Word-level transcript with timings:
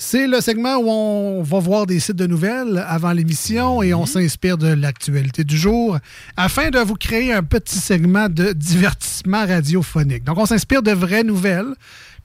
C'est 0.00 0.26
le 0.26 0.40
segment 0.40 0.76
où 0.76 0.88
on 0.88 1.42
va 1.42 1.58
voir 1.58 1.84
des 1.84 2.00
sites 2.00 2.16
de 2.16 2.26
nouvelles 2.26 2.82
avant 2.88 3.12
l'émission 3.12 3.82
et 3.82 3.92
on 3.92 4.06
s'inspire 4.06 4.56
de 4.56 4.68
l'actualité 4.68 5.44
du 5.44 5.58
jour 5.58 5.98
afin 6.36 6.70
de 6.70 6.78
vous 6.78 6.94
créer 6.94 7.32
un 7.34 7.42
petit 7.42 7.78
segment 7.78 8.30
de 8.30 8.52
divertissement 8.54 9.44
radiophonique. 9.46 10.24
Donc, 10.24 10.38
on 10.38 10.46
s'inspire 10.46 10.82
de 10.82 10.92
vraies 10.92 11.24
nouvelles, 11.24 11.74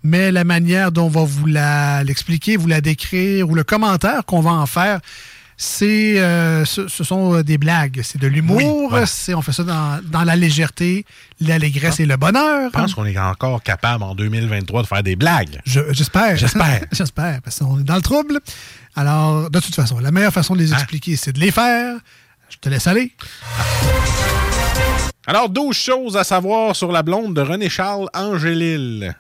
mais 0.02 0.32
la 0.32 0.46
manière 0.46 0.94
dont 0.94 1.08
on 1.08 1.10
va 1.10 1.24
vous 1.26 1.46
la- 1.46 2.06
l'expliquer, 2.06 2.56
vous 2.56 2.68
la 2.68 2.80
décrire 2.80 3.50
ou 3.50 3.56
le 3.56 3.66
commentaire 3.66 4.24
qu'on 4.24 4.40
va 4.40 4.52
en 4.52 4.66
faire, 4.66 5.02
c'est, 5.66 6.20
euh, 6.20 6.66
ce, 6.66 6.88
ce 6.90 7.04
sont 7.06 7.42
des 7.42 7.58
blagues, 7.58 8.02
c'est 8.04 8.20
de 8.20 8.28
l'humour, 8.28 8.58
Oui, 8.58 8.88
voilà. 8.90 9.06
c'est, 9.06 9.34
on 9.34 9.42
fait 9.42 9.54
ça 9.54 9.64
dans, 9.64 10.02
dans 10.04 10.24
la 10.24 10.36
légèreté, 10.36 11.06
l'allégresse 11.40 12.00
et 12.02 12.06
le 12.06 12.18
bonheur. 12.18 12.70
Je 12.74 12.78
pense 12.78 12.94
qu'on 12.94 13.06
est 13.06 13.18
encore 13.18 13.64
capable 13.64 14.04
en 14.04 14.14
2023 14.14 14.82
de 14.82 14.88
faire 14.88 15.04
des 15.04 15.16
blagues. 15.16 15.62
Je- 15.66 15.92
J'espère. 15.94 16.36
J'espère. 16.36 16.82
J'espère, 16.92 17.42
parce 17.42 17.60
qu'on 17.60 17.80
est 17.80 17.84
dans 17.84 17.96
le 17.96 18.02
trouble. 18.02 18.40
Alors, 18.96 19.50
de 19.50 19.60
toute 19.62 19.74
façon, 19.74 20.00
la 20.00 20.12
meilleure 20.12 20.34
façon 20.34 20.54
de 20.56 20.60
les 20.60 20.74
Hein? 20.74 20.78
expliquer, 20.78 21.16
c'est 21.16 21.32
de 21.34 21.40
les 21.40 21.52
faire. 21.52 21.96
Je 22.50 22.58
te 22.58 22.68
laisse 22.70 22.86
aller. 22.88 23.14
Alors, 25.26 25.50
12 25.50 25.76
choses 25.76 26.18
à 26.18 26.24
savoir 26.26 26.76
sur 26.76 26.92
la 26.92 27.02
blonde 27.04 27.34
de 27.36 27.42
René 27.42 27.70
Charles 27.70 28.10
Angélil. 28.14 29.16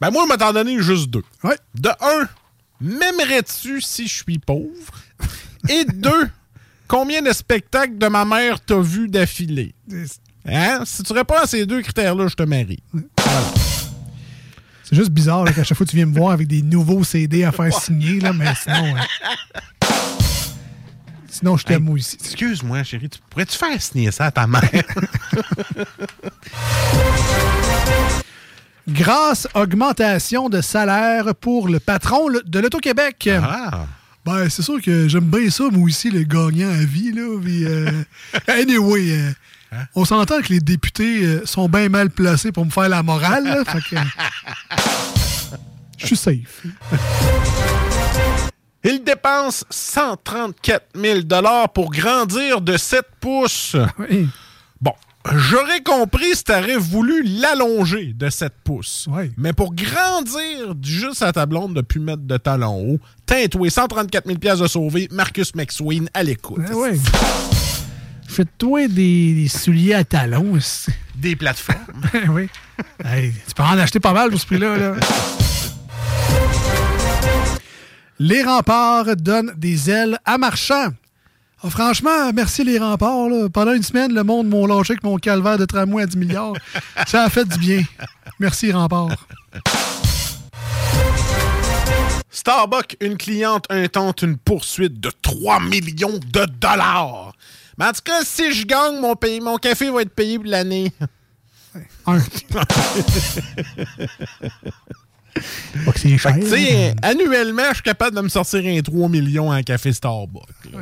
Ben 0.00 0.10
moi, 0.10 0.24
je 0.28 0.36
m'en 0.44 0.52
donné 0.52 0.82
juste 0.82 1.08
deux. 1.10 1.22
Ouais. 1.44 1.56
De 1.76 1.88
un, 1.90 2.28
m'aimerais-tu 2.80 3.80
si 3.80 4.08
je 4.08 4.14
suis 4.24 4.38
pauvre? 4.38 4.68
Et 5.68 5.84
deux, 5.84 6.28
combien 6.88 7.22
de 7.22 7.32
spectacles 7.32 7.98
de 7.98 8.06
ma 8.08 8.24
mère 8.24 8.60
t'as 8.60 8.80
vu 8.80 9.08
d'affilée? 9.08 9.74
Hein? 10.46 10.82
Si 10.86 11.02
tu 11.02 11.12
réponds 11.12 11.36
à 11.36 11.46
ces 11.46 11.66
deux 11.66 11.82
critères-là, 11.82 12.26
je 12.28 12.34
te 12.34 12.42
marie. 12.42 12.82
C'est 14.84 14.96
juste 14.96 15.10
bizarre 15.10 15.44
qu'à 15.54 15.62
chaque 15.62 15.76
fois 15.78 15.86
tu 15.86 15.94
viens 15.96 16.06
me 16.06 16.14
voir 16.16 16.32
avec 16.32 16.48
des 16.48 16.62
nouveaux 16.62 17.04
CD 17.04 17.44
à 17.44 17.52
faire 17.52 17.72
signer, 17.72 18.18
là, 18.20 18.32
mais 18.32 18.52
sinon. 18.60 18.96
euh, 18.96 19.00
Sinon, 21.28 21.56
je 21.56 21.64
t'aime 21.64 21.84
moi 21.84 21.94
aussi. 21.94 22.16
Excuse-moi, 22.20 22.82
chérie, 22.82 23.08
tu 23.08 23.18
pourrais-tu 23.30 23.56
faire 23.56 23.80
signer 23.80 24.10
ça 24.10 24.26
à 24.26 24.30
ta 24.32 24.46
mère? 24.48 24.62
Grâce 28.88 29.46
augmentation 29.54 30.48
de 30.48 30.60
salaire 30.60 31.34
pour 31.36 31.68
le 31.68 31.78
patron 31.78 32.26
de 32.44 32.58
l'Auto-Québec. 32.58 33.30
ah! 33.42 33.86
Ben, 34.30 34.48
c'est 34.48 34.62
sûr 34.62 34.80
que 34.80 35.08
j'aime 35.08 35.24
bien 35.24 35.50
ça, 35.50 35.64
moi 35.70 35.84
aussi, 35.84 36.10
le 36.10 36.22
gagnant 36.22 36.70
à 36.70 36.84
vie, 36.84 37.12
là. 37.12 37.38
puis, 37.42 37.64
euh, 37.64 37.90
anyway, 38.48 39.10
euh, 39.10 39.32
Hein? 39.72 39.84
on 39.94 40.04
s'entend 40.04 40.40
que 40.40 40.48
les 40.52 40.60
députés 40.60 41.24
euh, 41.24 41.46
sont 41.46 41.68
bien 41.68 41.88
mal 41.88 42.10
placés 42.10 42.50
pour 42.50 42.64
me 42.64 42.70
faire 42.70 42.88
la 42.88 43.02
morale, 43.02 43.44
là, 43.44 43.64
fait 43.64 43.80
que, 43.88 43.96
Je 45.98 46.06
suis 46.06 46.16
safe. 46.16 46.64
Il 48.82 49.04
dépense 49.04 49.64
134 49.68 50.86
000 50.94 51.20
pour 51.74 51.90
grandir 51.90 52.62
de 52.62 52.76
7 52.78 53.02
pouces. 53.20 53.76
Oui. 53.98 54.26
J'aurais 55.32 55.82
compris 55.82 56.34
si 56.34 56.44
t'aurais 56.44 56.76
voulu 56.76 57.22
l'allonger 57.22 58.14
de 58.14 58.30
7 58.30 58.52
pouces. 58.64 59.06
Oui. 59.10 59.30
Mais 59.36 59.52
pour 59.52 59.74
grandir 59.74 60.74
juste 60.82 61.22
à 61.22 61.32
ta 61.32 61.44
blonde 61.46 61.74
de 61.74 61.82
plus 61.82 62.00
mettre 62.00 62.22
de 62.22 62.36
talons 62.38 62.94
haut, 62.94 62.98
teintoué 63.26 63.68
134 63.68 64.26
000 64.26 64.56
de 64.56 64.66
sauver, 64.66 65.08
Marcus 65.12 65.54
McSween 65.54 66.08
à 66.14 66.22
l'écoute. 66.22 66.62
Ben 66.66 66.74
oui. 66.74 67.00
Fais-toi 68.26 68.88
des, 68.88 69.34
des 69.34 69.48
souliers 69.48 69.94
à 69.94 70.04
talons. 70.04 70.58
Des 71.16 71.36
plateformes. 71.36 71.78
oui. 72.30 72.48
Hey, 73.04 73.32
tu 73.46 73.54
peux 73.54 73.62
en 73.62 73.78
acheter 73.78 74.00
pas 74.00 74.12
mal 74.14 74.30
pour 74.30 74.40
ce 74.40 74.46
prix-là. 74.46 74.76
là. 74.76 74.94
Les 78.18 78.42
remparts 78.42 79.16
donnent 79.16 79.52
des 79.56 79.90
ailes 79.90 80.18
à 80.24 80.38
marchands. 80.38 80.90
Ah, 81.62 81.68
franchement, 81.68 82.32
merci 82.32 82.64
les 82.64 82.78
remparts. 82.78 83.28
là. 83.28 83.48
Pendant 83.50 83.72
une 83.72 83.82
semaine, 83.82 84.14
le 84.14 84.22
monde 84.24 84.48
m'a 84.48 84.66
lâché 84.66 84.92
avec 84.92 85.04
mon 85.04 85.16
calvaire 85.18 85.58
de 85.58 85.66
tramway 85.66 86.02
à 86.02 86.06
10 86.06 86.16
milliards. 86.16 86.54
Ça 87.06 87.24
a 87.24 87.28
fait 87.28 87.44
du 87.44 87.58
bien. 87.58 87.82
Merci 88.38 88.72
remparts. 88.72 89.26
Starbucks, 92.30 92.96
une 93.00 93.18
cliente 93.18 93.66
intente 93.68 94.22
une 94.22 94.38
poursuite 94.38 95.00
de 95.00 95.10
3 95.22 95.60
millions 95.60 96.18
de 96.32 96.46
dollars. 96.46 97.32
Mais 97.76 97.86
en 97.86 97.92
tout 97.92 98.00
cas, 98.04 98.22
si 98.24 98.54
je 98.54 98.64
gagne, 98.66 98.98
mon, 98.98 99.14
pays, 99.14 99.40
mon 99.40 99.58
café 99.58 99.90
va 99.90 100.00
être 100.02 100.14
payé 100.14 100.38
pour 100.38 100.48
l'année. 100.48 100.92
Un. 102.06 102.18
Pas 105.84 105.92
que 105.92 105.98
c'est 106.00 106.16
cher. 106.18 106.34
Tu 106.40 106.46
sais, 106.48 106.94
annuellement, 107.02 107.62
je 107.70 107.74
suis 107.74 107.82
capable 107.82 108.16
de 108.16 108.22
me 108.22 108.28
sortir 108.28 108.62
un 108.64 108.80
3 108.80 109.08
millions 109.08 109.50
en 109.50 109.62
café 109.62 109.92
Starbucks. 109.92 110.42
là. 110.72 110.80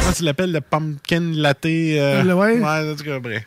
Comment 0.00 0.12
tu 0.16 0.22
l'appelles 0.24 0.52
le 0.52 0.60
pumpkin 0.60 1.32
latte? 1.34 1.66
euh, 1.66 2.22
Le- 2.22 2.34
ouais. 2.34 2.62
en 2.64 2.94
tout 2.96 3.04
cas, 3.04 3.18
bref. 3.18 3.42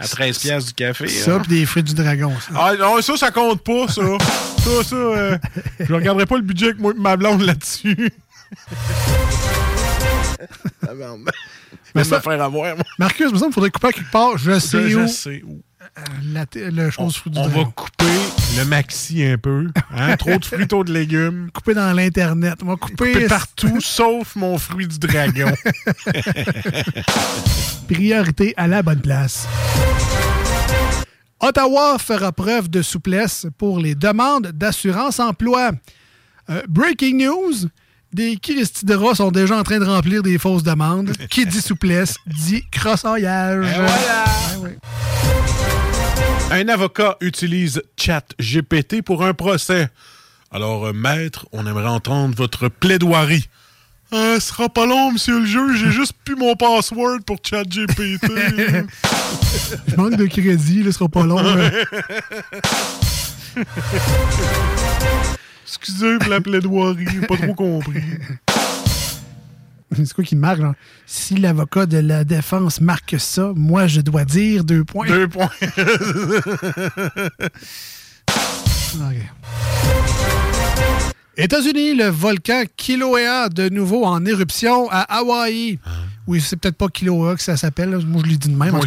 À 0.00 0.08
13 0.08 0.38
piastres 0.38 0.68
du 0.68 0.74
café. 0.74 1.06
Ça, 1.06 1.36
hein. 1.36 1.40
pis 1.40 1.48
des 1.50 1.66
fruits 1.66 1.82
du 1.84 1.94
dragon. 1.94 2.32
ça. 2.40 2.52
Ah 2.56 2.72
non, 2.78 3.00
ça, 3.00 3.16
ça 3.16 3.30
compte 3.30 3.62
pas, 3.62 3.86
ça. 3.88 4.02
ça, 4.58 4.84
ça, 4.84 4.96
euh, 4.96 5.38
je 5.78 5.92
regarderai 5.94 6.26
pas 6.26 6.36
le 6.36 6.42
budget 6.42 6.66
avec 6.66 6.80
moi 6.80 6.92
et 6.96 7.00
ma 7.00 7.16
blonde 7.16 7.42
là-dessus. 7.42 8.10
Ah, 11.96 12.02
ça- 12.02 12.16
me 12.16 12.20
faire 12.22 12.42
avoir, 12.42 12.74
moi. 12.74 12.84
Marcus, 12.98 13.26
il 13.28 13.32
me 13.34 13.38
semble 13.38 13.50
qu'il 13.50 13.54
faudrait 13.54 13.70
couper 13.70 13.86
à 13.88 13.92
quelque 13.92 14.10
part. 14.10 14.36
Je 14.36 14.58
sais 14.58 14.88
Je, 14.90 14.98
où. 14.98 15.02
je 15.02 15.06
sais 15.12 15.42
où. 15.46 15.62
La 16.32 16.44
t- 16.44 16.70
le 16.70 16.90
chose 16.90 17.16
fruit 17.16 17.30
du 17.30 17.38
On 17.38 17.46
va 17.46 17.64
couper 17.64 18.04
le 18.56 18.64
maxi 18.64 19.24
un 19.24 19.38
peu. 19.38 19.68
Hein? 19.94 20.16
Trop 20.18 20.38
de 20.38 20.44
fruits, 20.44 20.66
trop 20.66 20.84
de 20.84 20.92
légumes. 20.92 21.50
Couper 21.52 21.74
dans 21.74 21.92
l'Internet. 21.92 22.58
On 22.62 22.66
va 22.66 22.76
couper, 22.76 23.12
Couper 23.12 23.26
partout, 23.26 23.76
sauf 23.80 24.36
mon 24.36 24.58
fruit 24.58 24.86
du 24.86 24.98
dragon. 24.98 25.52
priorité 27.88 28.54
à 28.56 28.66
la 28.66 28.82
bonne 28.82 29.00
place. 29.00 29.46
Ottawa 31.40 31.98
fera 31.98 32.32
preuve 32.32 32.70
de 32.70 32.82
souplesse 32.82 33.46
pour 33.58 33.78
les 33.78 33.94
demandes 33.94 34.48
d'assurance 34.48 35.20
emploi. 35.20 35.72
Euh, 36.50 36.62
breaking 36.68 37.24
news. 37.24 37.68
Des 38.12 38.36
Christy 38.36 38.86
de 38.86 38.96
sont 39.14 39.32
déjà 39.32 39.58
en 39.58 39.64
train 39.64 39.80
de 39.80 39.84
remplir 39.84 40.22
des 40.22 40.38
fausses 40.38 40.62
demandes. 40.62 41.12
Qui 41.28 41.46
dit 41.46 41.60
souplesse 41.60 42.16
dit 42.26 42.62
crossoyage. 42.70 43.66
Et 43.66 43.74
voilà. 43.74 44.24
Oui. 44.60 44.70
Un 46.50 46.68
avocat 46.68 47.16
utilise 47.20 47.82
ChatGPT 47.96 49.02
pour 49.02 49.24
un 49.24 49.34
procès. 49.34 49.88
Alors, 50.52 50.86
euh, 50.86 50.92
maître, 50.92 51.46
on 51.52 51.66
aimerait 51.66 51.88
entendre 51.88 52.34
votre 52.36 52.68
plaidoirie. 52.68 53.48
Ah, 54.12 54.36
ce 54.38 54.48
sera 54.48 54.68
pas 54.68 54.86
long, 54.86 55.12
monsieur 55.12 55.40
le 55.40 55.46
jeu. 55.46 55.74
J'ai 55.74 55.90
juste 55.90 56.12
plus 56.24 56.36
mon 56.36 56.54
password 56.54 57.20
pour 57.26 57.38
ChatGPT. 57.42 58.20
Je 59.88 59.96
manque 59.96 60.16
de 60.16 60.26
crédit, 60.26 60.82
là, 60.82 60.92
ce 60.92 60.98
sera 60.98 61.08
pas 61.08 61.24
long. 61.24 61.42
Excusez 65.66 66.18
pour 66.18 66.28
la 66.30 66.40
plaidoirie, 66.40 67.06
pas 67.26 67.36
trop 67.36 67.54
compris. 67.54 68.02
C'est 69.96 70.12
quoi 70.14 70.24
qui 70.24 70.36
marque? 70.36 70.60
Genre? 70.60 70.74
Si 71.06 71.36
l'avocat 71.36 71.86
de 71.86 71.98
la 71.98 72.24
défense 72.24 72.80
marque 72.80 73.16
ça, 73.18 73.52
moi, 73.54 73.86
je 73.86 74.00
dois 74.00 74.24
dire 74.24 74.64
deux 74.64 74.84
points. 74.84 75.06
Deux 75.06 75.28
points. 75.28 75.50
OK. 78.94 79.16
États-Unis, 81.36 81.94
le 81.94 82.06
volcan 82.08 82.62
Kilauea 82.76 83.48
de 83.48 83.68
nouveau 83.68 84.04
en 84.04 84.24
éruption 84.24 84.88
à 84.90 85.00
Hawaï. 85.18 85.78
Oui, 86.26 86.40
c'est 86.40 86.56
peut-être 86.56 86.76
pas 86.76 86.88
Kilauea 86.88 87.34
que 87.34 87.42
ça 87.42 87.56
s'appelle. 87.56 87.90
Moi, 88.06 88.22
je 88.24 88.30
l'ai 88.30 88.36
dit 88.36 88.48
de 88.48 88.56
même. 88.56 88.74
Oui. 88.74 88.80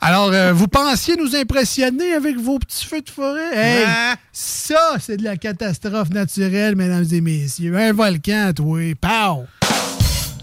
Alors, 0.00 0.30
euh, 0.32 0.54
vous 0.54 0.66
pensiez 0.68 1.14
nous 1.16 1.36
impressionner 1.36 2.14
avec 2.14 2.38
vos 2.38 2.58
petits 2.58 2.86
feux 2.86 3.02
de 3.02 3.10
forêt? 3.10 3.50
Hey, 3.54 3.84
Ah. 3.86 4.16
ça, 4.32 4.96
c'est 4.98 5.18
de 5.18 5.24
la 5.24 5.36
catastrophe 5.36 6.08
naturelle, 6.08 6.74
mesdames 6.74 7.04
et 7.12 7.20
messieurs. 7.20 7.76
Un 7.76 7.92
volcan, 7.92 8.52
toi. 8.56 8.80
Pow! 8.98 9.44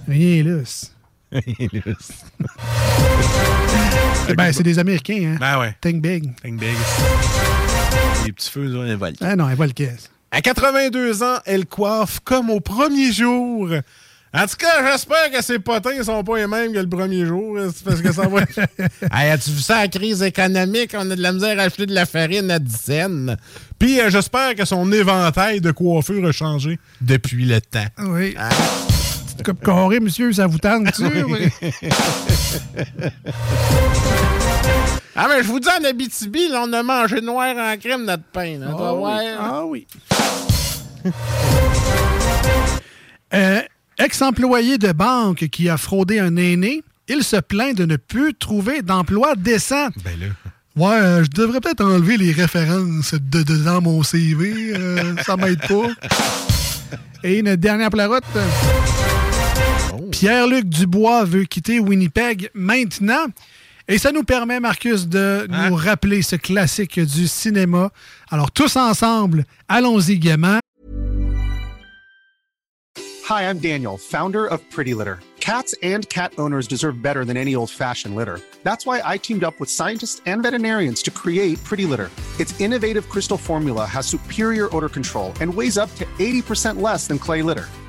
Rien 0.07 0.44
là. 0.44 0.59
ben, 4.38 4.54
c'est 4.54 4.63
des 4.63 4.80
Américains, 4.80 5.33
hein? 5.33 5.38
ben 5.39 5.59
ouais. 5.59 5.75
Think 5.81 6.01
big. 6.01 6.33
Think 6.42 6.59
big. 6.59 6.75
Les 8.25 8.31
petits 8.31 8.50
feux, 8.50 8.65
ils 8.65 8.77
ont 8.77 8.81
un 8.81 8.95
volcan. 8.95 9.25
Ah 9.27 9.36
non, 9.36 9.45
un 9.45 9.56
volcan. 9.56 9.95
À 10.31 10.42
82 10.42 11.24
ans, 11.24 11.39
elle 11.45 11.65
coiffe 11.65 12.19
comme 12.24 12.50
au 12.50 12.59
premier 12.62 13.12
jour. 13.12 13.69
En 14.33 14.45
tout 14.45 14.57
cas, 14.57 14.92
j'espère 14.92 15.31
que 15.31 15.42
ses 15.44 15.57
potins 15.57 16.04
sont 16.04 16.24
pas 16.24 16.38
les 16.38 16.48
mêmes 16.48 16.74
que 16.74 16.80
le 16.80 16.89
premier 16.89 17.25
jour. 17.25 17.57
C'est 17.74 17.83
parce 17.83 18.01
que 18.01 18.12
ça 18.12 18.27
va. 18.27 18.42
hey, 19.12 19.31
as-tu 19.31 19.51
vu 19.51 19.62
ça, 19.62 19.77
la 19.80 19.88
crise 19.88 20.21
économique? 20.21 20.92
On 20.94 21.09
a 21.09 21.15
de 21.15 21.21
la 21.21 21.31
misère 21.31 21.59
à 21.59 21.63
acheter 21.63 21.86
de 21.86 21.94
la 21.94 22.06
farine 22.06 22.51
à 22.51 22.59
10 22.59 22.75
cents. 22.75 23.36
Puis 23.80 24.00
euh, 24.00 24.09
j'espère 24.09 24.56
que 24.56 24.65
son 24.65 24.92
éventail 24.92 25.62
de 25.62 25.71
coiffure 25.71 26.25
a 26.27 26.31
changé 26.31 26.77
depuis 27.01 27.45
le 27.45 27.62
temps. 27.62 27.88
Oui. 28.00 28.36
Petite 28.36 28.87
coupe 29.44 29.63
carrée, 29.63 30.00
monsieur, 30.00 30.31
ça 30.34 30.48
vous 30.48 30.57
tente-tu? 30.60 31.04
Oui. 31.24 31.50
Ah, 35.16 35.28
mais 35.30 35.42
je 35.42 35.48
vous 35.48 35.60
dis, 35.60 35.68
en 35.69 35.84
Abitibi, 35.84 36.48
là, 36.50 36.63
on 36.68 36.74
a 36.74 36.84
mangé 36.84 37.22
noir 37.22 37.56
en 37.57 37.75
crème 37.78 38.06
notre 38.06 38.24
pain. 38.31 38.60
là. 38.60 38.68
Vas 38.68 38.92
voir. 38.94 39.19
Ah 39.39 39.66
oui. 39.66 39.88
Euh, 43.34 43.62
Ex-employé 43.98 44.78
de 44.78 44.92
banque 44.92 45.48
qui 45.50 45.69
a 45.69 45.78
fraudé 45.78 46.19
un 46.19 46.36
aîné, 46.36 46.83
il 47.07 47.24
se 47.24 47.38
plaint 47.38 47.75
de 47.75 47.86
ne 47.86 47.95
plus 47.95 48.36
trouver 48.36 48.83
d'emploi 48.83 49.36
décent. 49.36 49.88
Ben 50.04 50.19
là. 50.19 50.28
Ouais, 50.75 50.95
euh, 51.01 51.24
je 51.24 51.30
devrais 51.31 51.60
peut-être 51.60 51.83
enlever 51.83 52.18
les 52.18 52.31
références 52.31 53.16
de, 53.16 53.42
de- 53.42 53.57
dans 53.63 53.81
mon 53.81 54.04
CV. 54.04 54.74
euh, 54.75 55.16
ça 55.25 55.36
m'aide 55.36 55.60
pas. 55.68 55.88
Et 57.24 57.40
une 57.40 57.56
dernière 57.56 57.90
plarotte. 57.90 58.24
Pierre-Luc 60.11 60.65
Dubois 60.65 61.25
veut 61.25 61.45
quitter 61.45 61.79
Winnipeg 61.79 62.49
maintenant. 62.53 63.27
Et 63.88 63.97
ça 63.97 64.11
nous 64.11 64.23
permet, 64.23 64.59
Marcus, 64.59 65.07
de 65.07 65.47
nous 65.49 65.75
rappeler 65.75 66.21
ce 66.21 66.35
classique 66.35 66.99
du 66.99 67.27
cinéma. 67.27 67.91
Alors, 68.29 68.51
tous 68.51 68.75
ensemble, 68.75 69.45
allons-y 69.69 70.19
gaiement. 70.19 70.59
Hi, 73.29 73.44
I'm 73.49 73.59
Daniel, 73.59 73.97
founder 73.97 74.45
of 74.45 74.61
Pretty 74.69 74.94
Litter. 74.94 75.19
Cats 75.39 75.73
and 75.81 76.07
cat 76.09 76.33
owners 76.38 76.67
deserve 76.67 77.01
better 77.01 77.23
than 77.23 77.38
any 77.38 77.55
old 77.55 77.69
fashioned 77.69 78.15
litter. 78.15 78.41
That's 78.63 78.85
why 78.85 79.01
I 79.05 79.17
teamed 79.17 79.45
up 79.45 79.57
with 79.61 79.69
scientists 79.69 80.21
and 80.25 80.44
veterinarians 80.44 81.01
to 81.03 81.11
create 81.11 81.63
Pretty 81.63 81.85
Litter. 81.85 82.09
Its 82.38 82.59
innovative 82.59 83.07
crystal 83.07 83.38
formula 83.38 83.85
has 83.85 84.05
superior 84.05 84.67
odor 84.75 84.89
control 84.89 85.31
and 85.39 85.53
weighs 85.53 85.77
up 85.77 85.94
to 85.95 86.05
80% 86.19 86.81
less 86.81 87.07
than 87.07 87.17
clay 87.17 87.41
litter. 87.41 87.67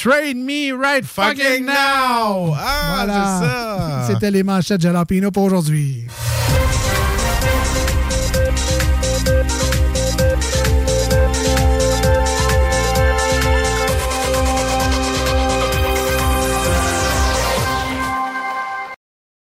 Trade 0.00 0.36
me 0.36 0.70
right 0.70 1.04
fucking 1.04 1.64
now! 1.64 2.54
Ah, 2.56 2.92
Voilà. 3.04 3.40
c'est 3.40 3.46
ça. 3.48 4.06
C'était 4.14 4.30
les 4.30 4.44
manchettes 4.44 4.80
Jalapino 4.80 5.32
pour 5.32 5.42
aujourd'hui. 5.42 6.06